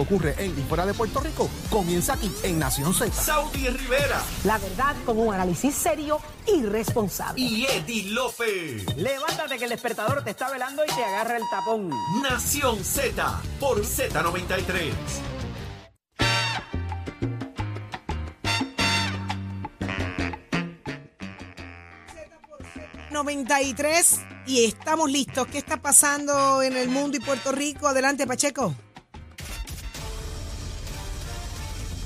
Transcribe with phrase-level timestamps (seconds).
[0.00, 3.12] ocurre en y fuera de Puerto Rico comienza aquí en Nación Z.
[3.12, 6.18] Saudi Rivera La verdad con un análisis serio
[6.52, 7.40] y responsable.
[7.40, 8.84] y Eddie Lofe.
[8.96, 11.90] Levántate que el despertador te está velando y te agarra el tapón.
[12.22, 14.90] Nación Z por Z93.
[23.10, 25.46] 93 y estamos listos.
[25.46, 27.86] ¿Qué está pasando en el mundo y Puerto Rico?
[27.86, 28.74] Adelante, Pacheco.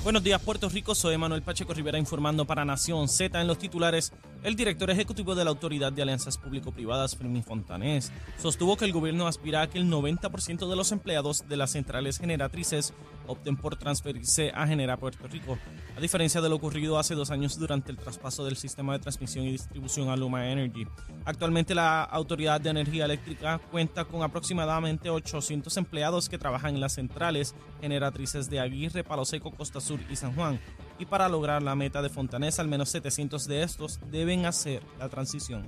[0.09, 0.95] Buenos días, Puerto Rico.
[0.95, 4.15] Soy Manuel Pacheco Rivera informando para Nación Z en los titulares.
[4.45, 9.27] El director ejecutivo de la Autoridad de Alianzas Público-Privadas, Fermín Fontanés, sostuvo que el gobierno
[9.27, 12.95] aspira a que el 90% de los empleados de las centrales generatrices
[13.27, 15.59] opten por transferirse a Genera Puerto Rico,
[15.97, 19.45] a diferencia de lo ocurrido hace dos años durante el traspaso del sistema de transmisión
[19.45, 20.87] y distribución a Luma Energy.
[21.25, 26.95] Actualmente la Autoridad de Energía Eléctrica cuenta con aproximadamente 800 empleados que trabajan en las
[26.95, 30.61] centrales generatrices de Aguirre, Palo Seco, Costa Sur y San Juan.
[30.99, 35.09] Y para lograr la meta de Fontanés, al menos 700 de estos deben hacer la
[35.09, 35.67] transición.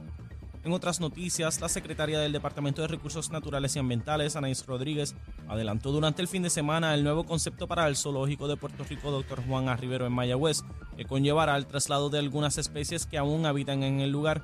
[0.62, 5.15] En otras noticias, la secretaria del Departamento de Recursos Naturales y Ambientales, Anaís Rodríguez,
[5.49, 9.10] adelantó durante el fin de semana el nuevo concepto para el zoológico de Puerto Rico
[9.10, 9.43] Dr.
[9.47, 9.77] Juan A.
[9.77, 10.62] Rivero en Mayagüez,
[10.99, 14.43] que conllevará el traslado de algunas especies que aún habitan en el lugar.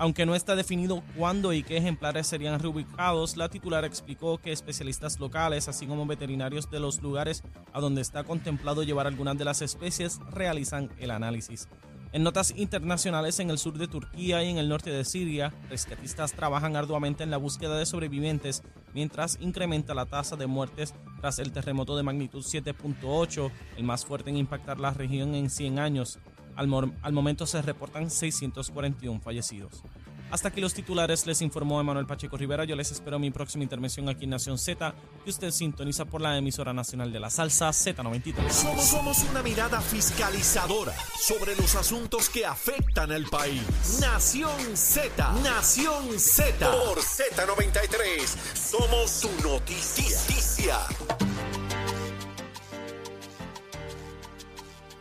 [0.00, 5.18] Aunque no está definido cuándo y qué ejemplares serían reubicados, la titular explicó que especialistas
[5.18, 7.42] locales, así como veterinarios de los lugares
[7.72, 11.68] a donde está contemplado llevar algunas de las especies, realizan el análisis.
[12.12, 16.32] En notas internacionales en el sur de Turquía y en el norte de Siria, rescatistas
[16.32, 18.62] trabajan arduamente en la búsqueda de sobrevivientes
[18.94, 24.30] mientras incrementa la tasa de muertes tras el terremoto de magnitud 7.8, el más fuerte
[24.30, 26.18] en impactar la región en 100 años.
[26.58, 26.66] Al,
[27.12, 29.84] momento se reportan 641 fallecidos.
[30.32, 32.64] Hasta aquí los titulares, les informó Emanuel Pacheco Rivera.
[32.64, 34.92] Yo les espero mi próxima intervención aquí en Nación Z,
[35.22, 38.50] que usted sintoniza por la emisora nacional de la salsa Z93.
[38.50, 43.62] Somos, somos una mirada fiscalizadora sobre los asuntos que afectan al país.
[44.00, 46.70] Nación Z, Nación Z.
[46.70, 50.76] Por Z93, somos su noticia.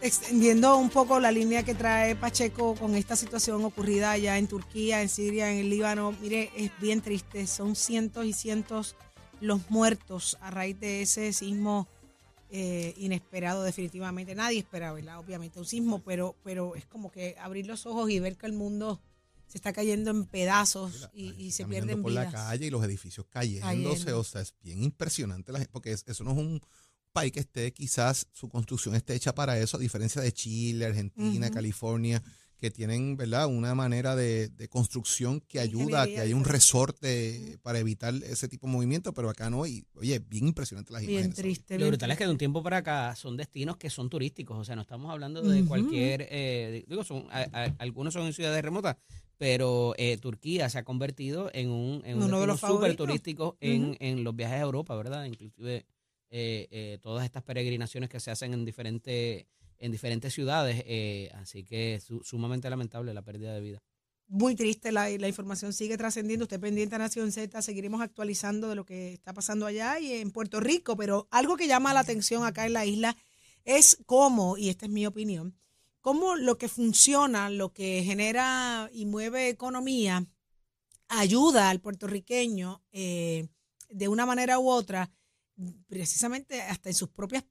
[0.07, 5.01] Extendiendo un poco la línea que trae Pacheco con esta situación ocurrida allá en Turquía,
[5.01, 7.45] en Siria, en el Líbano, mire, es bien triste.
[7.45, 8.95] Son cientos y cientos
[9.41, 11.90] los muertos a raíz de ese sismo
[12.51, 14.34] eh, inesperado, definitivamente.
[14.34, 15.19] Nadie esperaba, ¿verdad?
[15.19, 18.53] Obviamente, un sismo, pero, pero es como que abrir los ojos y ver que el
[18.53, 19.01] mundo
[19.47, 22.31] se está cayendo en pedazos y, y se pierden por vidas.
[22.31, 24.19] la calle y los edificios cayéndose, Cayendo.
[24.22, 26.62] o sea, es bien impresionante la gente, porque es- eso no es un
[27.17, 31.50] país que esté quizás su construcción esté hecha para eso, a diferencia de Chile, Argentina.
[31.50, 32.22] California,
[32.59, 37.57] que tienen, ¿verdad?, una manera de, de construcción que ayuda a que haya un resorte
[37.61, 41.11] para evitar ese tipo de movimiento, pero acá no, y oye, bien impresionante las Bien
[41.13, 41.35] imágenes.
[41.38, 41.77] triste.
[41.77, 44.63] Lo brutal es que de un tiempo para acá son destinos que son turísticos, o
[44.66, 48.63] sea, no estamos hablando de cualquier, eh, digo, son, a- a- algunos son en ciudades
[48.63, 48.95] remotas,
[49.38, 53.06] pero eh, Turquía se ha convertido en un, en un Uno de los súper favoritos.
[53.06, 55.25] turístico en, en los viajes a Europa, ¿verdad?
[55.25, 55.85] Inclusive
[56.29, 59.45] eh, eh, todas estas peregrinaciones que se hacen en diferentes
[59.79, 63.79] en diferentes ciudades, eh, así que es su- sumamente lamentable la pérdida de vida.
[64.29, 66.44] muy triste, la, la información sigue trascendiendo.
[66.45, 70.31] Usted pendiente a Nación Z, seguiremos actualizando de lo que está pasando allá y en
[70.31, 73.15] Puerto Rico, pero algo que llama la atención acá en la isla
[73.65, 75.56] es cómo, y esta es mi opinión,
[76.01, 80.25] cómo lo que funciona, lo que genera y mueve economía,
[81.07, 85.09] ayuda al puertorriqueño de una manera u otra,
[85.88, 87.44] precisamente hasta en sus propias,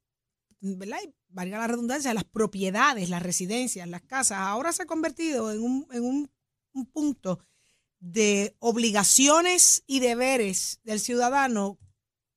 [0.61, 0.99] ¿verdad?
[1.05, 4.38] Y valga la redundancia, las propiedades, las residencias, las casas.
[4.38, 6.31] Ahora se ha convertido en un, en un,
[6.73, 7.41] un punto
[7.99, 11.79] de obligaciones y deberes del ciudadano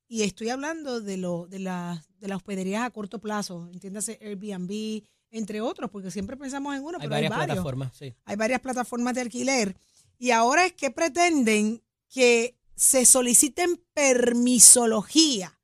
[0.07, 5.04] y estoy hablando de, lo, de, la, de las hospederías a corto plazo, entiéndase Airbnb,
[5.30, 7.48] entre otros, porque siempre pensamos en uno, Hay pero hay varias varios.
[7.57, 8.16] plataformas, sí.
[8.25, 9.77] Hay varias plataformas de alquiler.
[10.18, 15.58] Y ahora es que pretenden que se soliciten permisología.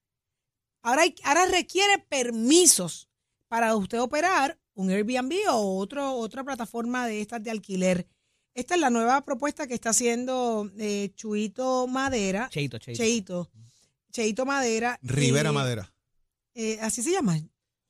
[0.85, 3.09] Ahora, hay- ahora requiere permisos
[3.47, 8.07] para usted operar un Airbnb o otro, otra plataforma de estas de alquiler.
[8.53, 12.49] Esta es la nueva propuesta que está haciendo eh, Chuito Madera.
[12.49, 12.97] Cheito, Cheito.
[12.97, 13.51] Cheito.
[14.11, 14.99] Cheito Madera.
[15.01, 15.93] Rivera eh, Madera.
[16.53, 17.37] eh, así se llama.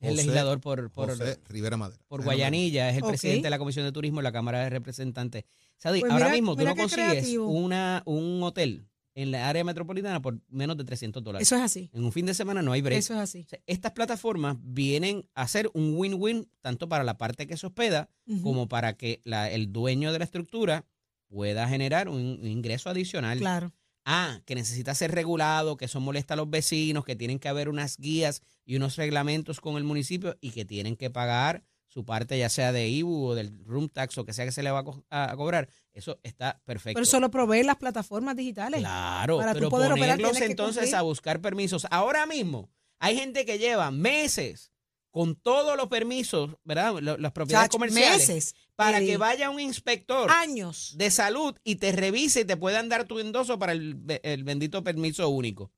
[0.00, 2.02] El legislador por, por, José Rivera Madera.
[2.08, 2.22] por.
[2.22, 5.44] Guayanilla, es el presidente de la Comisión de Turismo de la Cámara de Representantes.
[5.78, 7.48] Sadi, Pues ahora mira- mismo tú no consigues creativo.
[7.48, 11.48] una, un hotel en la área metropolitana por menos de 300 dólares.
[11.48, 11.90] Eso es así.
[11.92, 12.98] En un fin de semana no hay break.
[13.00, 13.40] Eso es así.
[13.46, 17.66] O sea, Estas plataformas vienen a ser un win-win tanto para la parte que se
[17.66, 18.08] hospeda
[18.42, 20.84] como para que la- el dueño de la estructura
[21.28, 23.38] pueda generar un, un ingreso adicional.
[23.38, 23.72] Claro.
[24.04, 27.68] Ah, que necesita ser regulado, que eso molesta a los vecinos, que tienen que haber
[27.68, 31.64] unas guías y unos reglamentos con el municipio y que tienen que pagar
[31.96, 34.62] su parte ya sea de IBU o del room tax o que sea que se
[34.62, 35.66] le va a, co- a- a cobrar.
[35.94, 36.96] Eso está perfecto.
[36.98, 38.80] Pero eso lo proveen las plataformas digitales.
[38.80, 41.86] Claro, Para tú pero poder operar ponerlos que entonces a buscar permisos.
[41.90, 44.72] Ahora mismo hay gente que lleva meses
[45.10, 46.92] con todos los permisos, ¿verdad?
[47.00, 50.92] Las propiedades Chacho, comerciales meses, para que vaya un inspector años.
[50.98, 54.84] de salud y te revise y te puedan dar tu endoso para el, el bendito
[54.84, 55.72] permiso único.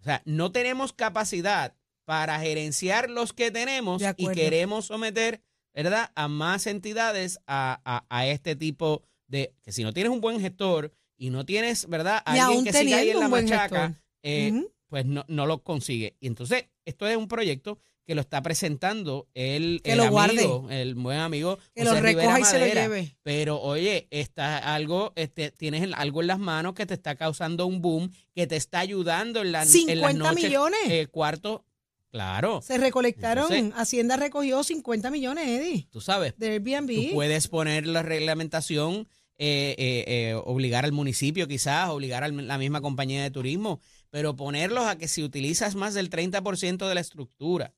[0.00, 5.42] O sea, no tenemos capacidad para gerenciar los que tenemos y queremos someter,
[5.74, 9.54] ¿verdad?, a más entidades a, a- a este tipo de...
[9.62, 12.96] Que si no tienes un buen gestor y no tienes, ¿verdad?, Y alguien que siga
[12.98, 16.16] ahí en la machaca, eh, pues no, no lo consigue.
[16.20, 20.66] Y entonces, esto es un proyecto que lo está presentando el, Que el lo amigo,
[20.68, 23.16] el buen amigo Que José lo Rivera recoja y se lo lleve.
[23.22, 27.80] Pero oye, está algo, este, tienes algo en las manos que te está causando un
[27.80, 30.44] boom, que te está ayudando en, la, en las 50 noches.
[30.44, 30.80] millones.
[30.88, 31.64] eh, cuarto,
[32.10, 32.60] claro.
[32.62, 37.08] Se recolectaron, Entonces- Hacienda recogió 50 millones, Eddie, Tú sabes, de Airbnb.
[37.08, 39.08] tú puedes poner la reglamentación,
[39.38, 43.80] eh, eh, eh, obligar al municipio quizás, obligar a la misma compañía de turismo,
[44.10, 47.72] pero ponerlos a que si utilizas más del 30% de la estructura,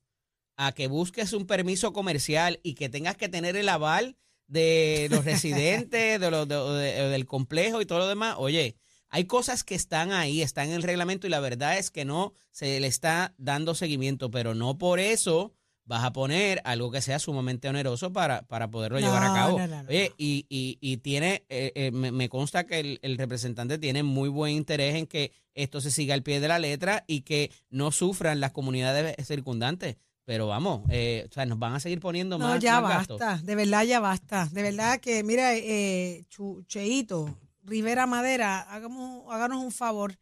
[0.57, 5.23] a que busques un permiso comercial y que tengas que tener el aval de los
[5.25, 8.75] residentes, de los, de- de- del complejo y todo lo demás, oye,
[9.15, 12.33] hay cosas que están ahí, están en el reglamento y la verdad es que no
[12.51, 15.53] se le está dando seguimiento, pero no por eso
[15.85, 19.59] vas a poner algo que sea sumamente oneroso para, para poderlo No, llevar a cabo.
[19.59, 20.15] no, no, no, Oye, no.
[20.17, 24.29] y, y, y tiene, eh, eh, me, me consta que el, el representante tiene muy
[24.29, 27.91] buen interés en que esto se siga al pie de la letra y que no
[27.91, 29.97] sufran las comunidades circundantes.
[30.25, 33.19] Pero vamos, eh, o sea, nos van a seguir poniendo No, más, ya más gastos.
[33.19, 34.47] basta, de verdad ya basta.
[34.53, 36.23] De verdad que, mira, eh,
[36.65, 40.17] Cheito, Rivera Madera, hagamos, háganos un favor.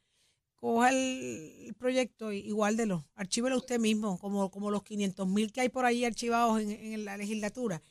[0.55, 3.07] Coja el, proyecto y, y guárdelo.
[3.15, 7.03] Archívelo usted mismo, como, como los 500 mil que hay por ahí archivados en, en
[7.05, 7.81] la legislatura.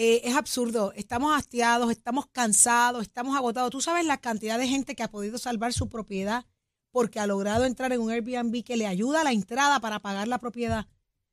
[0.00, 0.92] Eh, es absurdo.
[0.94, 3.70] Estamos hastiados, estamos cansados, estamos agotados.
[3.70, 6.46] Tú sabes la cantidad de gente que ha podido salvar su propiedad
[6.92, 10.28] porque ha logrado entrar en un Airbnb que le ayuda a la entrada para pagar
[10.28, 10.86] la propiedad.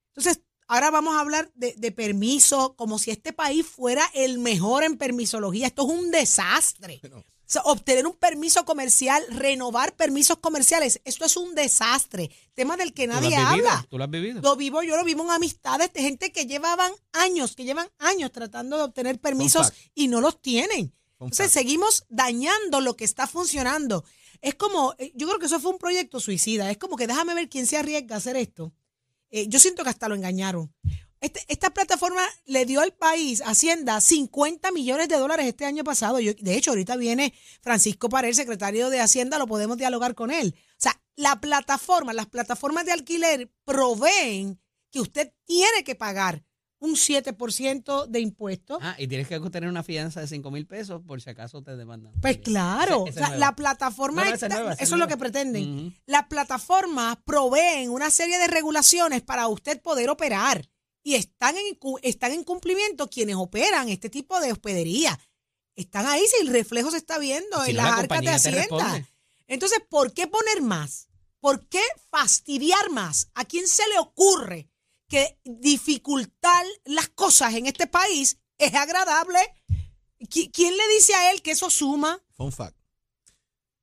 [0.07, 4.83] Entonces, ahora vamos a hablar de, de permiso, como si este país fuera el mejor
[4.83, 5.67] en permisología.
[5.67, 7.01] Esto es un desastre.
[7.47, 12.31] O sea, obtener un permiso comercial, renovar permisos comerciales, esto es un desastre.
[12.55, 13.69] Tema del que ¿Tú lo has nadie vivido?
[13.69, 13.87] habla.
[13.87, 14.41] ¿Tú lo has vivido?
[14.41, 18.31] Lo vivo, yo lo vivo en amistades de gente que llevaban años, que llevan años
[18.31, 20.91] tratando de obtener permisos y no los tienen.
[21.19, 24.03] Entonces seguimos dañando lo que está funcionando.
[24.41, 26.71] Es como, eh, yo creo que eso fue un proyecto suicida.
[26.71, 28.73] Es como que déjame ver quién se arriesga a hacer esto.
[29.29, 30.73] Eh, yo siento que hasta lo engañaron.
[31.25, 36.19] Este- esta plataforma le dio al país, Hacienda, 50 millones de dólares este año pasado.
[36.19, 40.53] Yo, de hecho, ahorita viene Francisco Pared, secretario de Hacienda, lo podemos dialogar con él.
[40.55, 44.59] O sea, la plataforma, las plataformas de alquiler proveen
[44.91, 46.43] que usted tiene que pagar
[46.79, 48.77] un 7% de impuestos.
[48.81, 51.75] Ah, y tienes que tener una fianza de 5 mil pesos por si acaso te
[51.75, 52.13] demandan.
[52.21, 55.95] Pues claro, o sea, la plataforma, No, no, está- es eso es lo que pretenden.
[56.05, 60.69] Las plataformas proveen una serie de regulaciones para usted poder operar
[61.05, 65.17] y están en, están en cumplimiento quienes operan este tipo de hospedería.
[65.75, 68.25] Están ahí si el reflejo se está viendo Si en no, las la arcas de
[68.31, 69.09] Hacienda.
[69.47, 71.07] Entonces, ¿por qué poner más?
[71.39, 73.29] ¿Por qué fastidiar más?
[73.35, 74.67] ¿A quién se le ocurre
[75.07, 79.37] que dificultar las cosas en este país es agradable?
[80.21, 82.19] ¿Qui- ¿Quién le dice a él que eso suma?
[82.33, 82.75] Fun fact.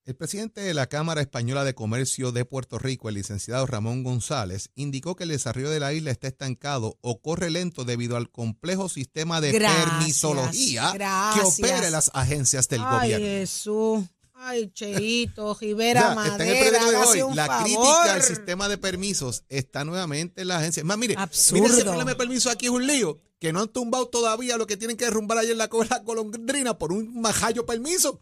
[0.05, 4.71] El presidente de la Cámara Española de Comercio de Puerto Rico, el licenciado Ramón González,
[4.75, 8.89] indicó que el desarrollo de la isla está estancado o corre lento debido al complejo
[8.89, 13.27] sistema de Gracias, permisología que opera las agencias del Ay, gobierno.
[13.27, 14.05] Jesús.
[14.35, 17.23] Ay, Cheito, Rivera, sea, está en el de hoy.
[17.23, 17.63] un La favor.
[17.65, 20.83] crítica al sistema de permisos está nuevamente en la agencia.
[20.83, 21.63] Más, mire, Absurdo.
[21.63, 23.21] mire ese problema de permiso aquí es un lío.
[23.39, 26.77] Que no han tumbado todavía lo que tienen que derrumbar ayer en la, la golondrina
[26.77, 28.21] por un majayo permiso.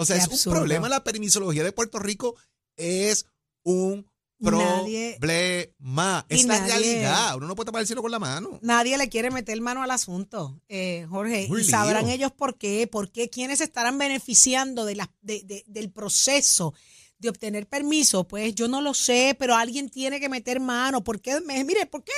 [0.00, 0.50] O sea, Qué es absurdo.
[0.58, 0.88] un problema.
[0.88, 2.36] La permisología de Puerto Rico
[2.76, 3.26] es
[3.64, 6.24] un Nadie- problema.
[6.28, 7.36] Es la nadie- realidad.
[7.36, 8.60] Uno no puede tapar el cielo con la mano.
[8.62, 11.48] Nadie le quiere meter mano al asunto, eh, Jorge.
[11.50, 12.14] Y sabrán lío.
[12.14, 16.74] ellos por qué, por qué, quiénes estarán beneficiando de la, de- de- del proceso
[17.18, 18.28] de obtener permiso.
[18.28, 21.02] Pues yo no lo sé, pero alguien tiene que meter mano.
[21.02, 21.40] ¿Por qué?
[21.40, 22.12] Me- mire, ¿por qué?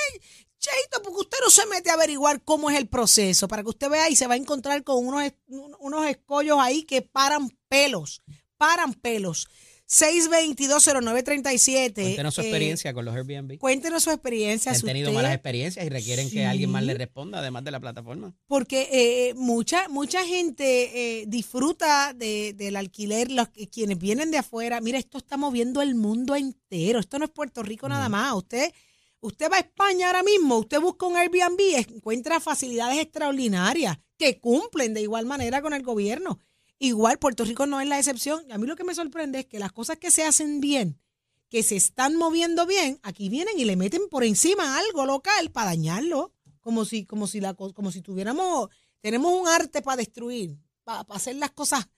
[0.60, 3.88] Cheito, porque usted no se mete a averiguar cómo es el proceso, para que usted
[3.88, 8.22] vea y se va a encontrar con unos, unos escollos ahí que paran pelos,
[8.58, 9.48] paran pelos.
[9.90, 11.94] 6220937.
[11.94, 13.58] Cuéntenos su eh, experiencia con los Airbnb.
[13.58, 14.70] Cuéntenos su experiencia.
[14.70, 17.72] Han si tenido usted- malas experiencias y requieren que alguien más les responda, además de
[17.72, 18.32] la plataforma.
[18.46, 24.80] Porque eh, mucha mucha gente eh, disfruta de, del alquiler, los quienes vienen de afuera.
[24.80, 27.00] Mira, esto está moviendo el mundo entero.
[27.00, 28.32] Esto no es Puerto Rico nada más.
[28.34, 28.72] Usted
[29.20, 31.60] usted va a España ahora mismo, usted busca un Airbnb,
[31.94, 36.38] encuentra facilidades extraordinarias que cumplen de igual manera con el gobierno.
[36.78, 38.50] Igual Puerto Rico no es la excepción.
[38.50, 40.98] A mí lo que me sorprende es que las cosas que se hacen bien,
[41.48, 45.70] que se están moviendo bien, aquí vienen y le meten por encima algo local para
[45.70, 50.56] dañarlo, como si, como si la co- como si tuviéramos, tenemos un arte para destruir,
[50.84, 51.88] para, hacer las cosas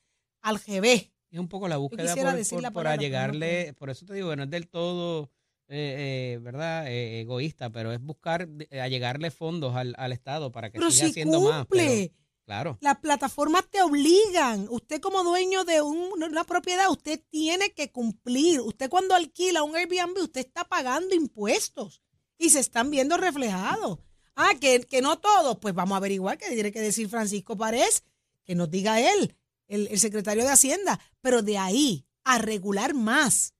[0.40, 1.10] al revés.
[1.30, 2.02] Es un poco la búsqueda
[2.32, 5.30] por, por- por allegarle, por eso te digo no es del todo,
[5.72, 10.70] eh, eh, ¿verdad?, Eh, egoísta, pero es buscar eh, allegarle fondos al, al Estado para
[10.70, 11.66] que Pero siga si haciendo más.
[11.68, 12.12] pero-
[12.44, 12.76] claro.
[12.80, 14.66] Las plataformas te obligan.
[14.70, 18.60] Usted como dueño de un- una propiedad, usted tiene que cumplir.
[18.60, 22.02] Usted cuando alquila un Airbnb, usted está pagando impuestos
[22.38, 23.98] y se están viendo reflejados.
[24.34, 25.58] Ah, que, que no todos.
[25.58, 28.04] Pues vamos a averiguar qué tiene que decir Francisco Párez,
[28.44, 29.36] que nos diga él,
[29.68, 30.98] el, el secretario de Hacienda.
[31.20, 33.54] Pero de ahí a regular más.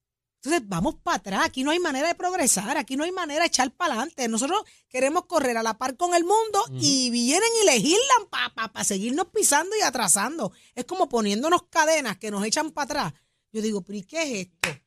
[0.45, 1.45] Entonces vamos para atrás.
[1.45, 2.77] Aquí no hay manera de progresar.
[2.77, 4.27] Aquí no hay manera de echar para adelante.
[4.27, 9.27] Nosotros queremos correr a la par con el mundo y vienen y legislan para seguirnos
[9.27, 10.53] pisando y atrasando.
[10.75, 13.13] Es como poniéndonos cadenas que nos echan para atrás.
[13.53, 14.81] Yo digo, ¿pero y qué es esto?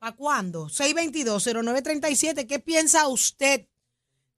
[0.00, 0.66] ¿Para cuándo?
[0.66, 2.48] 622-0937.
[2.48, 3.68] ¿Qué piensa usted?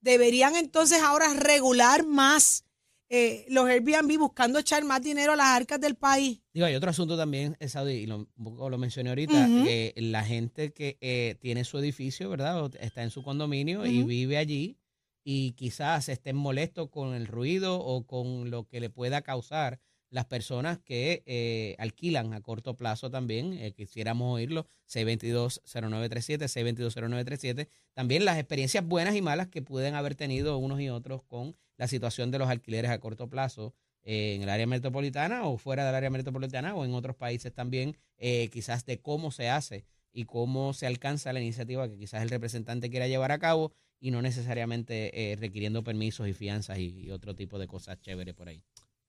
[0.03, 2.67] ¿Deberían entonces ahora regular más
[3.09, 6.40] eh, los Airbnb buscando echar más dinero a las arcas del país?
[6.53, 9.65] Digo, hay otro asunto también, eh, Saudi, y lo, un poco lo mencioné ahorita, Ujú.
[9.65, 12.65] que la gente que eh, tiene su edificio, ¿verdad?
[12.65, 14.09] O está en su condominio y Ujú.
[14.09, 14.77] vive allí
[15.23, 19.79] y quizás estén molestos con el ruido o con lo que le pueda causar
[20.11, 27.69] las personas que eh, alquilan a corto plazo también, eh, quisiéramos oírlo, 622-0937, 622-0937.
[27.93, 31.87] También las experiencias buenas y malas que pueden haber tenido unos y otros con la
[31.87, 35.95] situación de los alquileres a corto plazo eh, en el área metropolitana o fuera del
[35.95, 40.73] área metropolitana o en otros países también, eh, quizás de cómo se hace y cómo
[40.73, 45.33] se alcanza la iniciativa que quizás el representante quiera llevar a cabo y no necesariamente
[45.33, 48.63] eh, requiriendo permisos y fianzas y, y otro tipo de cosas chéveres por ahí.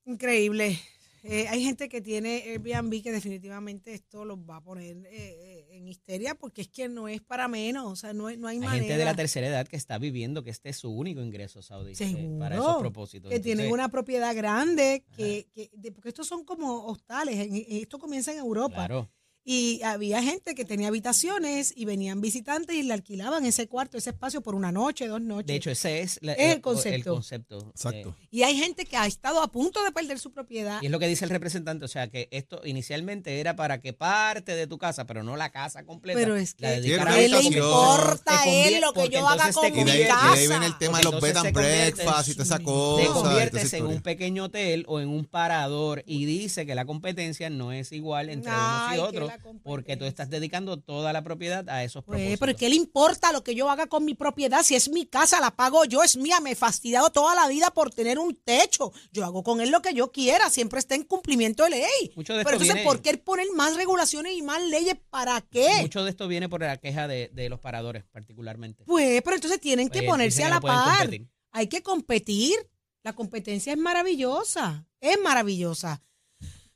[0.06, 0.78] Increíble.
[1.24, 5.68] Eh, hay gente que tiene Airbnb que definitivamente esto los va a poner eh, eh,
[5.72, 8.56] en histeria porque es que no es para menos, o sea, no, hay- no hay,
[8.58, 8.84] Hay manera.
[8.84, 11.94] gente de la tercera edad que está viviendo que este es su único ingreso saudí
[12.00, 13.30] eh, para esos propósitos.
[13.30, 18.40] que tienen una propiedad grande, que, que- porque estos son como hostales, esto comienza en
[18.40, 18.76] Europa.
[18.76, 19.10] Claro.
[19.44, 24.12] Y había gente que tenía habitaciones y venían visitantes y le alquilaban ese cuarto, ese
[24.12, 25.48] espacio por una noche, dos noches.
[25.48, 27.14] De hecho, ese es, la- Es el concepto.
[27.16, 28.16] concepto, Exacto.
[28.22, 30.80] eh, y hay gente que ha estado a punto de perder su propiedad.
[30.84, 33.94] y es lo que dice el representante, o sea, que esto inicialmente era para que
[33.94, 36.20] parte de tu casa, pero no la casa completa.
[36.20, 39.84] Pero es la que a él le importa él lo que yo haga con mi
[39.84, 40.34] de, ahí- y casa.
[40.34, 43.02] ahí viene el tema de los bed and breakfast y toda esa Te cosa.
[43.02, 47.50] te conviertes en un pequeño hotel o en un parador y dice que la competencia
[47.50, 49.31] no es igual entre Ay, unos y otros.
[49.64, 52.40] Porque tú estás dedicando toda la propiedad a esos Pues, propósitos.
[52.40, 54.64] pero ¿qué le importa lo que yo haga con mi propiedad?
[54.64, 56.40] Si es mi casa, la pago yo, es mía.
[56.40, 58.92] Me he fastidiado toda la vida por tener un techo.
[59.12, 62.12] Yo hago con él lo que yo quiera, siempre está en cumplimiento de ley.
[62.16, 64.96] Mucho de pero entonces, viene- ¿por qué poner más regulaciones y más leyes?
[65.10, 65.70] ¿Para qué?
[65.82, 68.84] Mucho de esto viene por la queja de, de los paradores, particularmente.
[68.86, 70.98] Pues, pero entonces tienen que Pues, ponerse a la no par.
[71.00, 71.28] competir.
[71.52, 72.56] Hay que competir.
[73.04, 74.86] La competencia es maravillosa.
[75.00, 76.02] Es maravillosa.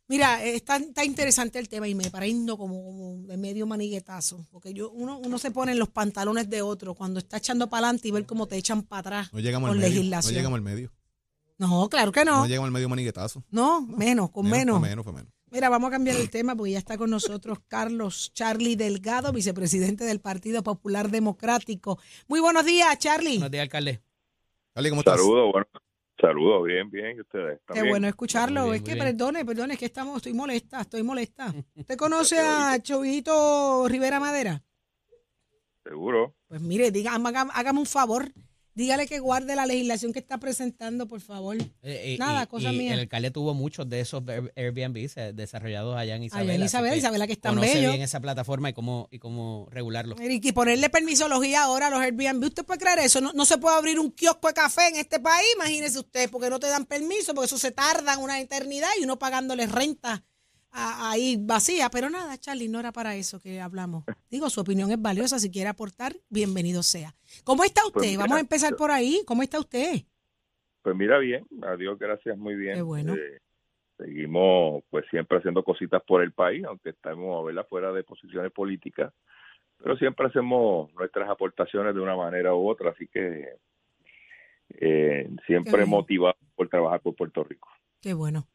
[0.08, 4.46] Mira, eh, está, está interesante el tema y me parece como, como de medio maniguetazo.
[4.52, 7.88] Porque yo, uno, uno se pone en los pantalones de otro cuando está echando para
[7.88, 9.90] adelante y ver cómo te echan para atrás No llegamos al con medio.
[9.90, 10.34] No legislación.
[10.36, 10.92] llegamos al medio.
[11.58, 12.48] No, claro que No, no.
[12.48, 13.44] llegamos al medio maniguetazo.
[13.50, 14.80] No, menos, con menos.
[14.80, 15.32] Fue menos, fue menos.
[15.52, 20.04] Mira, vamos a cambiar el tema porque ya está con nosotros Carlos Charlie Delgado, vicepresidente
[20.04, 21.98] del Partido Popular Democrático.
[22.28, 23.36] Muy buenos días, Charlie.
[23.38, 24.02] Buenos días, alcalde.
[24.76, 25.16] Dale, ¿cómo estás?
[25.16, 25.68] Saludos, bueno,
[26.20, 28.74] Saludos, bien, bien, y ustedes Qué bueno escucharlo.
[28.74, 31.54] es que, perdone, perdone, es que estamos, estoy molesta, estoy molesta.
[31.76, 34.64] ¿Usted conoce a Chovito Rivera Madera?
[35.84, 36.36] Seguro.
[36.48, 38.32] Pues mire, diga, hágame un favor,
[38.76, 41.58] dígale que guarde la legislación que está presentando, por favor.
[41.58, 42.94] Eh, eh, Nada, cosa mía.
[42.94, 44.22] El alcalde tuvo muchos de esos
[44.56, 46.54] Airbnb desarrollados allá en Isabela.
[46.54, 47.90] Allá en Isabela, Isabela que están conoce bello.
[47.90, 50.16] bien esa plataforma y cómo, y cómo regularlo.
[50.20, 52.44] Y ponerle permisología ahora a los Airbnb.
[52.44, 53.22] ¿Usted puede creer eso?
[53.22, 56.50] No, no se puede abrir un kiosco de café en este país, imagínese usted, porque
[56.50, 60.24] no te dan permiso, porque eso se tarda una eternidad y uno pagándole renta
[60.76, 64.04] ahí vacía, pero nada, Charlie, no era para eso que hablamos.
[64.30, 67.16] Digo, su opinión es valiosa, si quiere aportar, bienvenido sea.
[67.44, 68.20] ¿Cómo está pues usted?
[68.20, 69.22] Vamos a empezar por ahí.
[69.26, 70.02] ¿Cómo está usted?
[70.82, 72.76] Pues mira bien, adiós, gracias, muy bien.
[72.76, 73.16] Qué bueno.
[73.16, 73.40] Eh,
[73.98, 78.52] seguimos pues siempre haciendo cositas por el país, aunque estamos a verla fuera de posiciones
[78.52, 79.14] políticas,
[79.78, 83.58] pero siempre hacemos nuestras aportaciones de una manera u otra, así que
[84.80, 87.70] eh, siempre motivado por trabajar por Puerto Rico.
[88.02, 88.48] Qué bueno.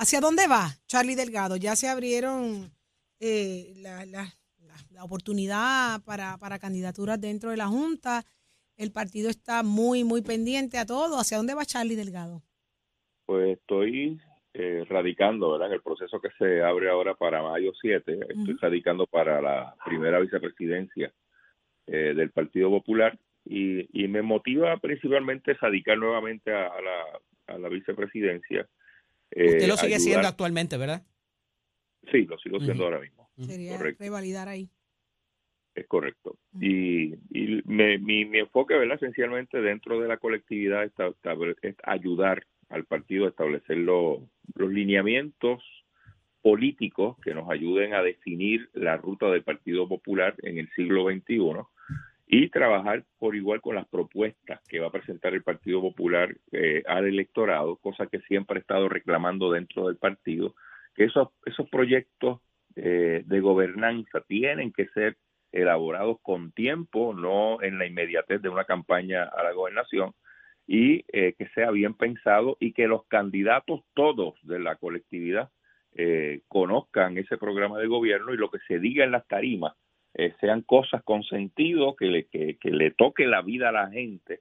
[0.00, 1.56] ¿Hacia dónde va Charlie Delgado?
[1.56, 2.72] Ya se abrieron
[3.20, 8.22] eh, la, la, oportunidad para, para candidaturas dentro de la Junta.
[8.78, 11.20] El partido está muy, muy pendiente a todo.
[11.20, 12.40] ¿Hacia dónde va Charlie Delgado?
[13.26, 14.18] Pues estoy
[14.54, 15.68] eh, radicando, ¿verdad?
[15.68, 20.18] En el proceso que se abre ahora para mayo 7, estoy radicando para la primera
[20.18, 21.12] vicepresidencia
[21.86, 27.68] eh, del Partido Popular y, y, me motiva principalmente radicar nuevamente a, la, a la
[27.68, 28.66] vicepresidencia
[29.30, 31.06] Usted lo eh, sigue siendo actualmente, ¿verdad?
[32.10, 33.30] Sí, lo sigo siendo ahora mismo.
[33.38, 34.68] Sería revalidar ahí.
[35.74, 36.36] Es correcto.
[36.60, 38.96] Y, y mi, mi, enfoque, ¿verdad?
[38.96, 44.20] Esencialmente dentro de la colectividad es ayudar al partido a establecer los
[44.56, 45.62] lineamientos
[46.42, 51.38] políticos que nos ayuden a definir la ruta del Partido Popular en el siglo XXI
[52.32, 56.84] y trabajar por igual con las propuestas que va a presentar el Partido Popular eh,
[56.86, 60.54] al electorado, cosa que siempre ha estado reclamando dentro del partido,
[60.94, 62.40] que esos, esos proyectos
[62.76, 65.16] eh, de gobernanza tienen que ser
[65.50, 70.12] elaborados con tiempo, no en la inmediatez de una campaña a la gobernación,
[70.68, 75.50] y eh, que sea bien pensado y que los candidatos todos de la colectividad
[76.46, 79.74] conozcan ese programa de gobierno y lo que se diga en las tarimas
[80.14, 84.40] eh, sean cosas con sentido, que le, que, le toque la vida a la gente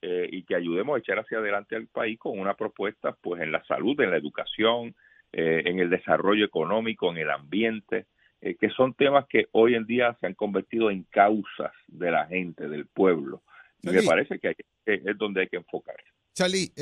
[0.00, 3.52] eh, y que ayudemos a echar hacia adelante al país con una propuesta pues en
[3.52, 4.94] la salud, en la educación,
[5.32, 8.06] eh, en el desarrollo económico, en el ambiente,
[8.40, 12.70] que son temas que hoy en día se han convertido en causas de la gente,
[12.70, 13.42] del pueblo.
[13.82, 14.56] Y me parece que,
[14.86, 16.08] es donde hay que enfocarse.
[16.32, 16.72] Charlie,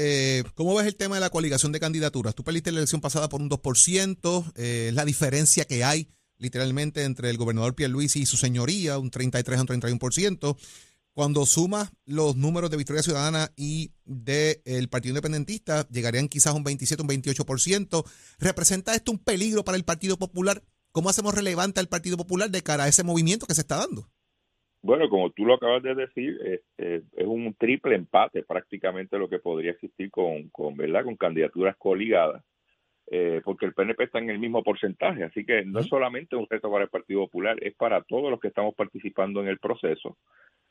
[0.55, 2.37] ¿cómo ves el tema de la coaligación de candidaturas?
[2.37, 6.07] Tú perdiste la elección pasada por un 2%, eh, la diferencia que hay
[6.38, 10.57] literalmente entre el gobernador Pierluisi y su señoría, un 33 a un 31%.
[11.12, 16.62] Cuando sumas los números de Victoria Ciudadana y del Partido Independentista, llegarían quizás a un
[16.62, 18.05] 27, un 28%.
[18.38, 20.62] ¿Representa esto un peligro para el Partido Popular?
[20.92, 24.07] ¿Cómo hacemos relevante al Partido Popular de cara a ese movimiento que se está dando?
[24.81, 26.38] Bueno, como tú lo acabas de decir,
[26.77, 31.03] es un triple empate prácticamente lo que podría existir con, con, ¿verdad?
[31.03, 32.44] con candidaturas coligadas.
[33.11, 35.25] Eh, porque el PNP está en el mismo porcentaje.
[35.25, 38.38] Así que no es solamente un reto para el Partido Popular, es para todos los
[38.38, 40.18] que estamos participando en el proceso.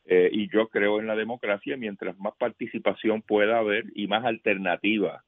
[0.06, 5.24] Eh, y yo creo en la democracia, mientras más participación pueda haber y más alternativas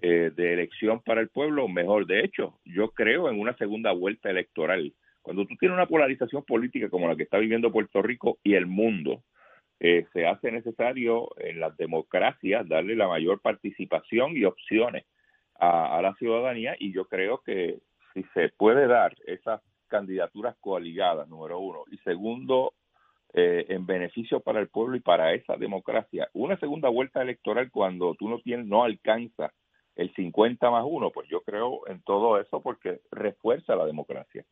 [0.00, 2.06] eh, de elección para el pueblo, mejor.
[2.06, 4.94] De hecho, yo creo en una segunda vuelta electoral.
[5.20, 8.66] Cuando tú tienes una polarización política como la que está viviendo Puerto Rico y el
[8.66, 9.22] mundo,
[9.78, 15.04] se hace necesario en las democracias darle la mayor participación y opciones
[15.58, 17.78] a, la ciudadanía y yo creo que
[18.14, 22.74] si se puede dar esas candidaturas coaligadas, número uno, y segundo,
[23.32, 28.14] eh, en beneficio para el pueblo y para esa democracia, una segunda vuelta electoral cuando
[28.14, 29.52] tú no tienes, no alcanza
[29.94, 34.44] el 50 más uno, pues yo creo en todo eso porque refuerza la democracia.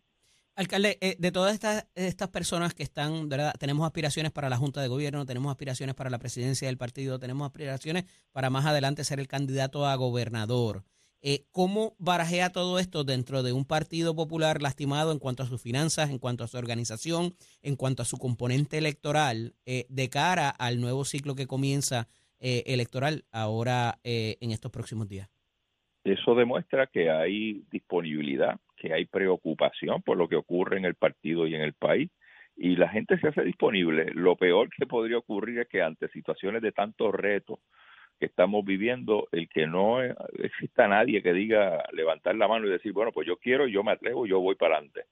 [0.56, 3.52] Alcalde, eh, de todas estas, estas personas que están, ¿verdad?
[3.58, 7.44] tenemos aspiraciones para la Junta de Gobierno, tenemos aspiraciones para la presidencia del partido, tenemos
[7.44, 10.84] aspiraciones para más adelante ser el candidato a gobernador.
[11.22, 15.60] Eh, ¿Cómo barajea todo esto dentro de un partido popular lastimado en cuanto a sus
[15.60, 20.50] finanzas, en cuanto a su organización, en cuanto a su componente electoral, eh, de cara
[20.50, 22.08] al nuevo ciclo que comienza
[22.46, 25.30] electoral ahora en estos próximos días?
[26.04, 31.46] Eso demuestra que hay disponibilidad, que hay preocupación por lo que ocurre en el partido
[31.46, 32.10] y en el país
[32.56, 34.12] y la gente se hace disponible.
[34.14, 37.58] Lo peor que podría ocurrir es que ante situaciones de tantos retos,
[38.18, 42.92] que estamos viviendo, el que no exista nadie que diga levantar la mano y decir,
[42.92, 45.06] bueno, pues yo quiero, yo me atrevo, yo voy para adelante,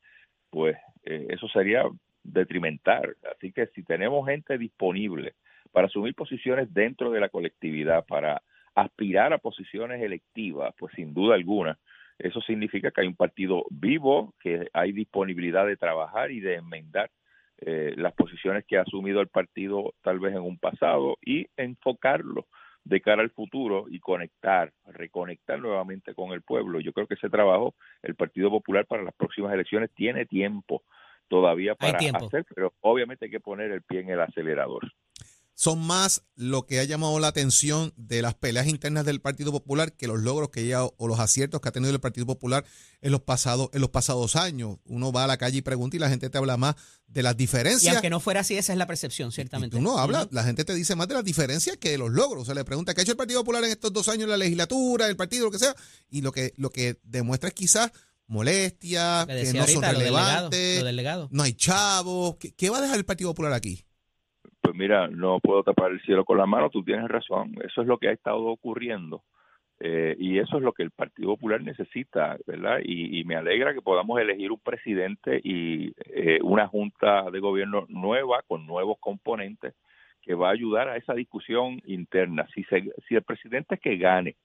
[0.50, 1.82] pues eh, eso sería
[2.22, 3.16] detrimentar.
[3.34, 5.34] Así que si tenemos gente disponible
[5.72, 8.40] para asumir posiciones dentro de la colectividad, para
[8.74, 11.78] aspirar a posiciones electivas, pues sin duda alguna,
[12.22, 17.10] eso significa que hay un partido vivo, que hay disponibilidad de trabajar y de enmendar
[17.58, 22.46] eh, las posiciones que ha asumido el partido tal vez en un pasado y enfocarlo
[22.84, 26.80] de cara al futuro y conectar, reconectar nuevamente con el pueblo.
[26.80, 30.82] Yo creo que ese trabajo el Partido Popular para las próximas elecciones tiene tiempo
[31.28, 34.82] todavía para hacer, pero obviamente hay que poner el pie en el acelerador
[35.62, 39.92] son más lo que ha llamado la atención de las peleas internas del Partido Popular
[39.92, 42.64] que los logros que ya o los aciertos que ha tenido el Partido Popular
[43.00, 44.78] en los pasados en los pasados años.
[44.86, 46.74] Uno va a la calle y pregunta y la gente te habla más
[47.06, 47.84] de las diferencias.
[47.84, 49.76] Y aunque no fuera así, esa es la percepción, ciertamente.
[49.76, 52.48] Uno habla, la gente te dice más de las diferencias que de los logros.
[52.48, 54.38] Se le pregunta qué ha hecho el Partido Popular en estos dos años en la
[54.38, 55.76] legislatura, el partido, lo que sea,
[56.10, 57.92] y lo que lo que demuestra es quizás
[58.26, 60.82] molestia, que, no son relevantes,
[61.30, 62.34] no hay chavos.
[62.56, 63.84] ¿Qué va a dejar el Partido Popular aquí?
[64.62, 67.88] Pues mira, no puedo tapar el cielo con la mano, tú tienes razón, eso es
[67.88, 69.22] lo que ha estado ocurriendo.
[69.80, 72.78] Eh, y eso es lo que el Partido Popular necesita, ¿verdad?
[72.84, 78.42] Y, me alegra que podamos elegir un presidente y eh, una junta de gobierno nueva
[78.46, 79.74] con nuevos componentes
[80.22, 82.46] que va a ayudar a esa discusión interna.
[82.54, 82.64] Si,
[83.08, 84.36] si el presidente que gane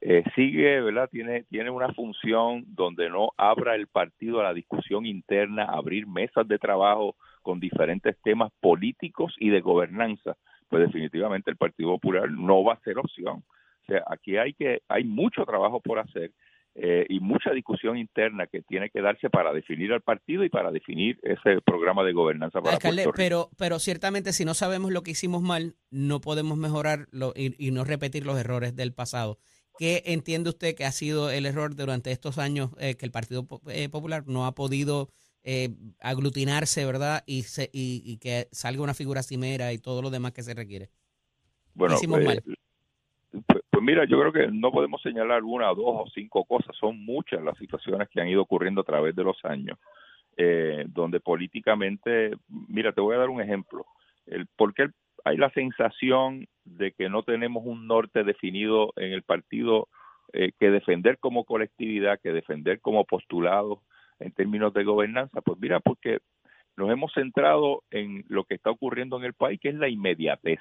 [0.00, 1.08] eh, sigue, ¿verdad?
[1.10, 6.46] Tiene, tiene una función donde no abra el partido a la discusión interna, abrir mesas
[6.46, 10.36] de trabajo con diferentes temas políticos y de gobernanza,
[10.68, 13.44] pues definitivamente el Partido Popular no va a ser opción.
[13.82, 16.32] O sea, aquí hay que hay mucho trabajo por hacer
[16.74, 20.72] eh, y mucha discusión interna que tiene que darse para definir al partido y para
[20.72, 23.12] definir ese programa de gobernanza para Puerto Rico.
[23.14, 27.06] Pero, pero ciertamente si no sabemos lo que hicimos mal, no podemos mejorar
[27.36, 29.38] y, no repetir los errores del pasado.
[29.78, 33.46] ¿Qué entiende usted que ha sido el error durante estos años eh, que el Partido
[33.68, 35.10] eh, Popular no ha podido
[35.48, 35.68] eh,
[36.00, 37.22] aglutinarse, ¿verdad?
[37.24, 40.88] Y, se, y, que salga una figura cimera y todo lo demás que se requiere.
[41.72, 42.42] Bueno, pues,
[43.46, 46.98] pues, pues, mira, yo creo que no podemos señalar una, dos o cinco cosas, son
[46.98, 49.78] muchas las situaciones que han ido ocurriendo a través de los años,
[50.36, 53.86] eh, donde políticamente, mira, te voy a dar un ejemplo,
[54.26, 54.88] el por qué
[55.24, 59.86] hay la sensación de que no tenemos un norte definido en el partido
[60.32, 63.82] eh, que defender como colectividad, que defender como postulado,
[64.20, 65.40] en términos de gobernanza?
[65.40, 66.18] Pues mira, porque
[66.76, 70.60] nos hemos centrado en lo que está ocurriendo en el país, que es la inmediatez.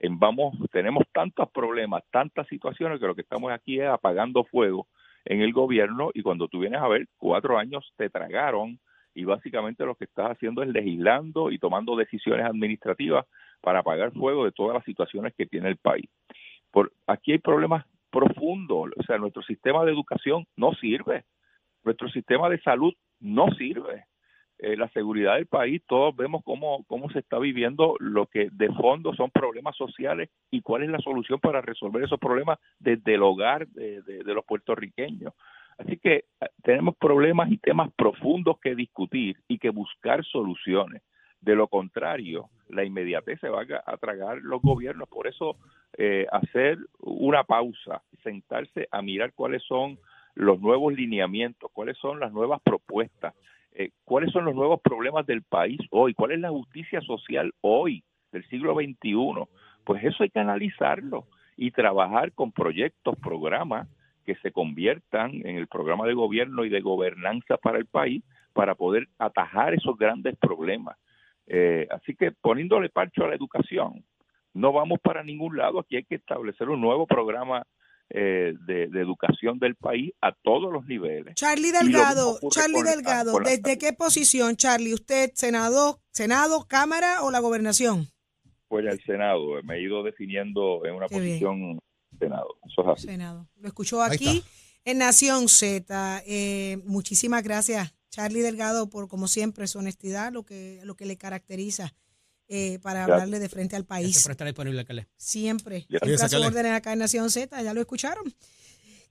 [0.00, 4.86] Vamos, tenemos tantos problemas, tantas situaciones que lo que estamos aquí es apagando fuego
[5.24, 8.78] en el gobierno y cuando tú vienes a ver, cuatro años te tragaron
[9.14, 13.26] y básicamente lo que estás haciendo es legislando y tomando decisiones administrativas
[13.60, 16.08] para apagar fuego de todas las situaciones que tiene el país.
[16.70, 21.24] Por, aquí hay problemas profundos, o sea, nuestro sistema de educación no sirve.
[21.88, 24.04] Nuestro sistema de salud no sirve.
[24.58, 28.68] Eh, la seguridad del país, todos vemos cómo, cómo se está viviendo lo que de
[28.74, 33.22] fondo son problemas sociales y cuál es la solución para resolver esos problemas desde el
[33.22, 35.32] hogar de, los puertorriqueños.
[35.78, 41.00] Así que eh, tenemos problemas y temas profundos que discutir y que buscar soluciones.
[41.40, 45.08] De lo contrario, la inmediatez se va a, tragar los gobiernos.
[45.08, 45.56] Por eso,
[45.96, 49.98] eh, hacer una pausa, sentarse a mirar cuáles son
[50.38, 53.34] los nuevos lineamientos, cuáles son las nuevas propuestas,
[53.72, 58.04] eh, cuáles son los nuevos problemas del país hoy, cuál es la justicia social hoy,
[58.30, 59.48] del siglo XXI.
[59.84, 63.88] Pues eso hay que analizarlo y trabajar con proyectos, programas
[64.24, 68.22] que se conviertan en el programa de gobierno y de gobernanza para el país
[68.52, 70.96] para poder atajar esos grandes problemas.
[71.48, 74.04] Eh, así que poniéndole parcho a la educación,
[74.54, 75.80] no vamos para ningún lado.
[75.80, 77.64] Aquí hay que establecer un nuevo programa
[78.10, 81.34] eh, de, educación del país a todos los niveles.
[81.34, 84.94] Charlie Delgado, Charlie Delgado, ¿desde qué posición, Charlie?
[84.94, 88.08] ¿Usted Senado, Senado, Cámara o la Gobernación?
[88.68, 91.78] Pues el Senado, me he ido definiendo en una posición
[92.18, 92.48] Senado.
[92.96, 93.48] Senado.
[93.56, 94.42] Lo escuchó aquí
[94.84, 96.22] en Nación Z.
[96.26, 101.18] Eh, muchísimas gracias, Charlie Delgado, por como siempre su honestidad, lo que, lo que le
[101.18, 101.94] caracteriza.
[102.50, 104.12] Eh, para hablarle de frente al país.
[104.12, 104.86] Siempre estar disponible,
[105.18, 105.86] Siempre.
[105.86, 108.34] Siempre a su orden acá en Nación Z, ya lo escucharon.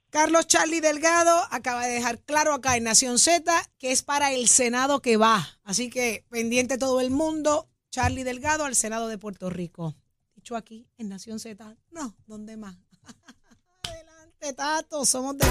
[0.10, 4.47] Carlos Charlie Delgado acaba de dejar claro acá en Nación Z que es para el
[4.47, 5.47] Senado que va.
[5.63, 9.95] Así que pendiente todo el mundo, Charlie Delgado al Senado de Puerto Rico.
[10.34, 12.76] Dicho aquí en Nación Z, no, ¿dónde más?
[13.84, 15.45] Adelante, Tato, somos de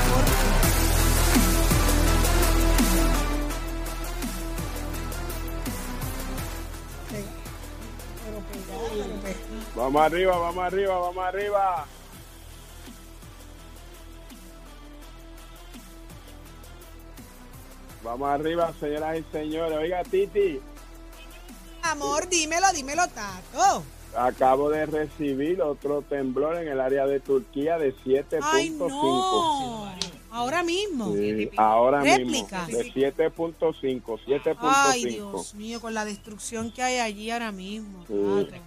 [9.74, 11.86] Vamos arriba, vamos arriba, vamos arriba.
[18.02, 19.78] Vamos arriba, señoras y señores.
[19.78, 20.60] Oiga, Titi.
[21.82, 23.82] Amor, dímelo, dímelo, Tato.
[24.16, 28.40] acabo de recibir otro temblor en el área de Turquía de 7.5.
[28.42, 28.86] Ay, no.
[30.36, 31.14] Ahora mismo.
[31.14, 32.66] Sí, ahora Réplica.
[32.66, 34.56] mismo, de 7.5, 7.5.
[34.60, 38.04] Ay, Dios mío, con la destrucción que hay allí ahora mismo.
[38.06, 38.14] Sí.
[38.14, 38.60] Padre.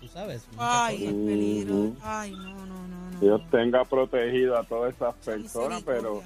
[0.00, 0.46] Tú sabes.
[0.56, 1.92] Ay, el peligro.
[2.02, 3.20] Ay, no, no, no, no.
[3.20, 6.22] Dios tenga protegido a todas esas personas, pero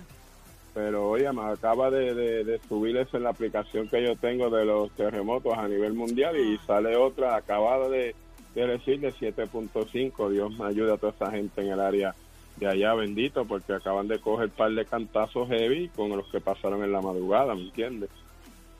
[0.75, 4.49] pero oye, me acaba de, de, de subir eso en la aplicación que yo tengo
[4.51, 8.15] de los terremotos a nivel mundial y sale otra acabada de,
[8.55, 10.31] de decir de 7.5.
[10.31, 12.15] Dios me ayude a toda esa gente en el área
[12.57, 16.85] de allá, bendito, porque acaban de coger par de cantazos heavy con los que pasaron
[16.85, 18.11] en la madrugada, ¿me entiendes?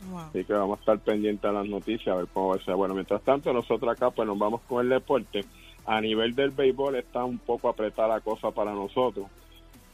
[0.09, 0.19] Wow.
[0.19, 2.75] Así que vamos a estar pendientes a las noticias, a ver cómo va a ser.
[2.75, 5.45] Bueno, mientras tanto, nosotros acá pues nos vamos con el deporte.
[5.87, 9.27] A nivel del béisbol está un poco apretada la cosa para nosotros.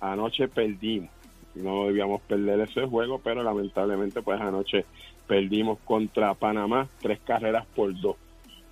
[0.00, 1.10] Anoche perdimos.
[1.54, 4.84] No debíamos perder ese juego, pero lamentablemente pues anoche
[5.26, 8.16] perdimos contra Panamá tres carreras por dos.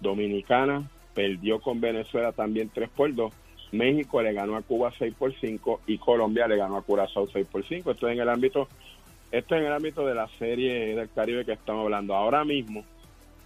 [0.01, 3.33] Dominicana perdió con Venezuela también tres por dos.
[3.73, 7.47] México le ganó a Cuba 6 por 5 y Colombia le ganó a Curazao 6
[7.51, 7.91] por 5.
[7.91, 8.69] Esto es en el ámbito
[9.31, 12.15] esto es en el ámbito de la serie del Caribe que estamos hablando.
[12.15, 12.83] Ahora mismo,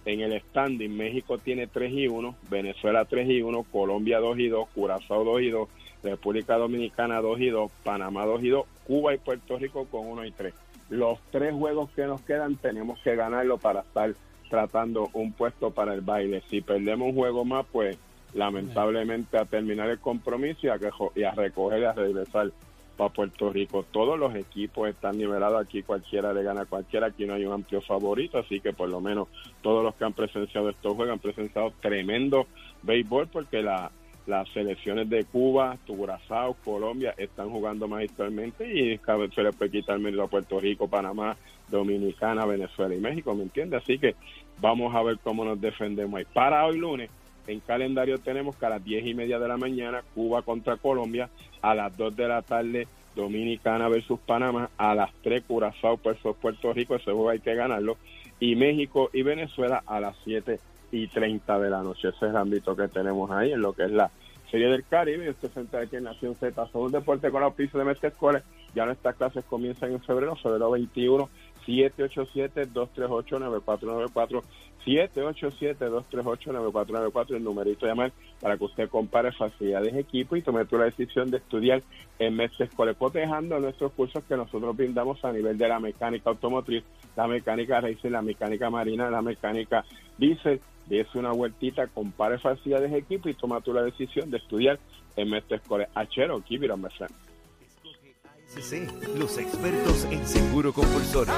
[0.05, 4.47] en el standing, México tiene 3 y 1, Venezuela 3 y 1, Colombia 2 y
[4.47, 5.69] 2, Curazao 2 y 2,
[6.03, 10.25] República Dominicana 2 y 2, Panamá 2 y 2, Cuba y Puerto Rico con 1
[10.25, 10.53] y 3.
[10.89, 14.13] Los tres juegos que nos quedan tenemos que ganarlo para estar
[14.49, 16.43] tratando un puesto para el baile.
[16.49, 17.97] Si perdemos un juego más, pues
[18.33, 20.79] lamentablemente a terminar el compromiso y a,
[21.15, 22.51] y a recoger y a regresar
[22.97, 23.85] para Puerto Rico.
[23.91, 27.53] Todos los equipos están nivelados aquí, cualquiera le gana a cualquiera, aquí no hay un
[27.53, 29.27] amplio favorito, así que por lo menos
[29.61, 32.47] todos los que han presenciado estos juegos han presenciado tremendo
[32.83, 33.91] béisbol porque la,
[34.25, 40.27] las selecciones de Cuba, Curazao, Colombia están jugando magistralmente y se puede quitar mérito a
[40.27, 41.35] Puerto Rico, Panamá,
[41.69, 43.81] Dominicana, Venezuela y México, ¿me entiendes?
[43.81, 44.15] Así que
[44.61, 46.25] vamos a ver cómo nos defendemos ahí.
[46.33, 47.09] Para hoy lunes,
[47.47, 51.29] en calendario tenemos que a las 10 y media de la mañana Cuba contra Colombia,
[51.61, 56.73] a las 2 de la tarde Dominicana versus Panamá, a las 3 Curazao versus Puerto
[56.73, 57.97] Rico, ese juego hay que ganarlo,
[58.39, 60.59] y México y Venezuela a las 7
[60.91, 62.09] y 30 de la noche.
[62.09, 64.11] Ese es el ámbito que tenemos ahí en lo que es la
[64.51, 65.31] Serie del Caribe.
[65.31, 68.43] Usted se aquí en Nación Z, son un deporte con auspicio de Mestre Escuela.
[68.75, 71.29] Ya nuestras clases comienzan en febrero, febrero 21,
[71.67, 74.41] 787-238-9494.
[74.85, 80.77] 787-238-9494, el numerito de llamar para que usted compare facilidades de equipo y tome tú
[80.77, 81.81] la decisión de estudiar
[82.19, 86.83] en Mestre Escuela, cotejando nuestros cursos que nosotros brindamos a nivel de la mecánica automotriz,
[87.15, 89.85] la mecánica racing, la mecánica marina, la mecánica
[90.17, 90.59] diésel.
[90.85, 94.79] Dese una vueltita, compare facilidades de equipo y toma tú la decisión de estudiar
[95.15, 95.87] en Mestre Escuela.
[95.95, 96.85] Achero, keep it on.
[98.55, 101.33] Los expertos en seguro compulsorio.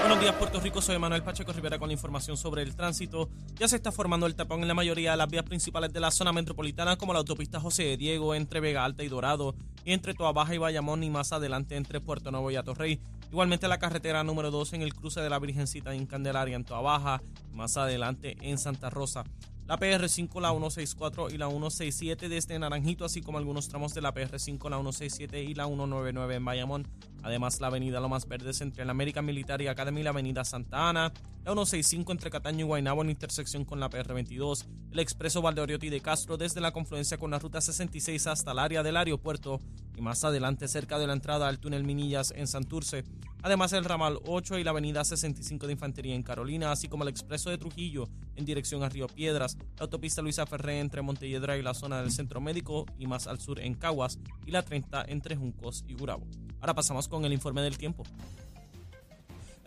[0.00, 0.82] Buenos días, Puerto Rico.
[0.82, 3.30] Soy Manuel Pacheco Rivera con la información sobre el tránsito.
[3.54, 6.10] Ya se está formando el tapón en la mayoría de las vías principales de la
[6.10, 10.12] zona metropolitana, como la autopista José de Diego entre Vega Alta y Dorado, y entre
[10.12, 13.00] Toa Baja y Bayamón, y más adelante entre Puerto Nuevo y Atorrey.
[13.30, 16.82] Igualmente la carretera número 2 en el cruce de la Virgencita en Candelaria en Toa
[16.82, 19.24] Baja, y más adelante en Santa Rosa.
[19.68, 24.14] La PR5, la 164 y la 167 desde Naranjito, así como algunos tramos de la
[24.14, 26.86] PR5, la 167 y la 199 en Bayamón.
[27.22, 31.12] Además, la avenida Lomas Verdes entre la American Military Academy y la avenida Santa Ana,
[31.44, 36.00] la 165 entre Cataño y Guaynabo en intersección con la PR22, el expreso Valdeoriotti de
[36.00, 39.60] Castro desde la confluencia con la ruta 66 hasta el área del aeropuerto
[39.96, 43.04] y más adelante cerca de la entrada al túnel Minillas en Santurce.
[43.42, 47.08] Además, el ramal 8 y la avenida 65 de Infantería en Carolina, así como el
[47.08, 51.62] expreso de Trujillo en dirección a Río Piedras, la autopista Luisa Ferré entre Montelledra y
[51.62, 55.36] la zona del Centro Médico y más al sur en Caguas y la 30 entre
[55.36, 56.26] Juncos y Gurabo.
[56.60, 58.04] Ahora pasamos con el informe del tiempo.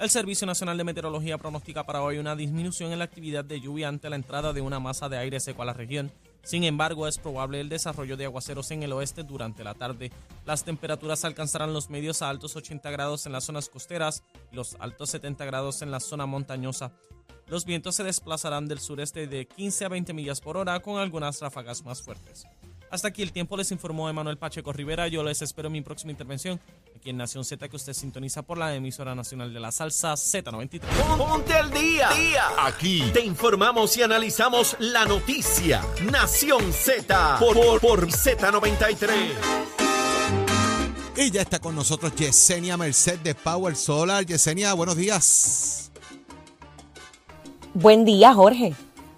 [0.01, 3.87] El Servicio Nacional de Meteorología pronostica para hoy una disminución en la actividad de lluvia
[3.87, 6.11] ante la entrada de una masa de aire seco a la región.
[6.43, 10.11] Sin embargo, es probable el desarrollo de aguaceros en el oeste durante la tarde.
[10.43, 14.75] Las temperaturas alcanzarán los medios a altos 80 grados en las zonas costeras y los
[14.79, 16.93] altos 70 grados en la zona montañosa.
[17.45, 21.39] Los vientos se desplazarán del sureste de 15 a 20 millas por hora con algunas
[21.41, 22.47] ráfagas más fuertes.
[22.91, 25.07] Hasta aquí el tiempo, les informó Emanuel Pacheco Rivera.
[25.07, 26.59] Yo les espero en mi próxima intervención
[26.93, 30.81] aquí en Nación Z que usted sintoniza por la emisora nacional de la salsa Z93.
[31.17, 32.09] Ponte al día.
[32.59, 35.81] Aquí te informamos y analizamos la noticia.
[36.11, 39.09] Nación Z por, por, por Z93.
[41.15, 44.25] Y ya está con nosotros Yesenia Merced de Power Solar.
[44.25, 45.91] Yesenia, buenos días.
[47.73, 48.73] Buen día, Jorge.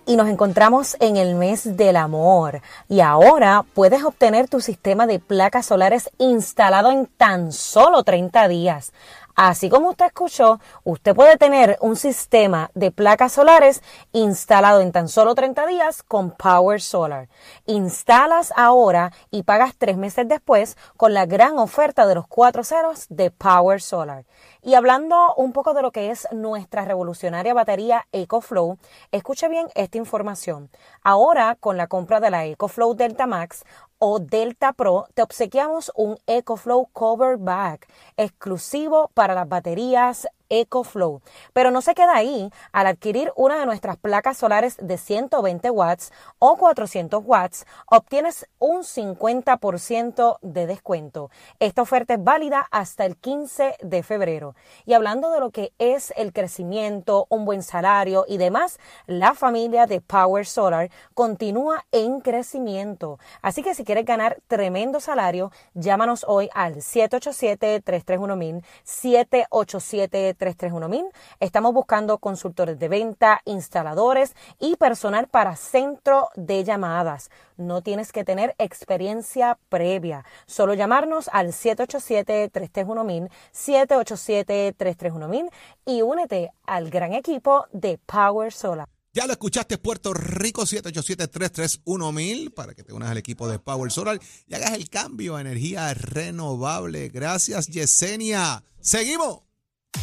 [0.06, 2.62] Y nos encontramos en el mes del amor.
[2.89, 8.92] Y ahora puedes obtener tu sistema de placas solares instalado en tan solo 30 días.
[9.36, 15.08] Así como usted escuchó, usted puede tener un sistema de placas solares instalado en tan
[15.08, 17.30] solo 30 días con Power Solar.
[17.65, 23.08] Instalas ahora y pagas tres meses después con la gran oferta de los cuatro ceros
[23.10, 24.26] de Power Solar.
[24.62, 28.78] Y hablando un poco de lo que es nuestra revolucionaria batería EcoFlow,
[29.12, 30.69] escuche bien esta información.
[31.02, 33.63] Ahora, con la compra de la EcoFlow Delta Max
[34.06, 37.88] o Delta Pro, te obsequiamos un EcoFlow Cover Bag
[38.18, 40.28] exclusivo para las baterías
[40.62, 41.22] EcoFlow.
[41.54, 42.52] Pero no se queda ahí.
[42.72, 48.84] Al adquirir una de nuestras placas solares de 120 watts o 400 watts, obtienes un
[48.84, 51.30] 50% de descuento.
[51.60, 54.56] Esta oferta es válida hasta el 15 de febrero.
[54.86, 59.86] Y hablando de lo que es el crecimiento, un buen salario y demás, la familia
[59.88, 63.20] de Power Solar continúa en crecimiento.
[63.42, 72.17] Así que si quieres ganar tremendo salario, llámanos hoy al 787-331-1000, 787 331 Estamos buscando
[72.17, 77.29] consultores de venta, instaladores y personal para centro de llamadas.
[77.56, 80.25] No tienes que tener experiencia previa.
[80.45, 85.49] Solo llamarnos al 787-331-1000, 787-331-1000
[85.86, 88.89] y únete al gran equipo de Power Solar.
[89.13, 94.19] Ya lo escuchaste, Puerto Rico 787-331-1000 para que te unas al equipo de Power Solar
[94.47, 97.10] y hagas el cambio a energía renovable.
[97.10, 98.63] Gracias, Yesenia.
[98.82, 99.53] Seguimos.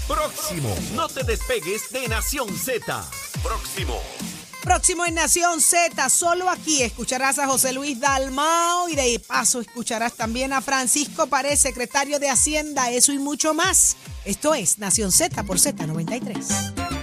[0.07, 0.74] Próximo.
[0.94, 3.05] No te despegues de Nación Z.
[3.42, 4.00] Próximo.
[4.62, 10.12] Próximo en Nación Z, solo aquí escucharás a José Luis Dalmao y de paso escucharás
[10.12, 13.96] también a Francisco Pared, secretario de Hacienda, eso y mucho más.
[14.26, 17.00] Esto es Nación Z por Z93.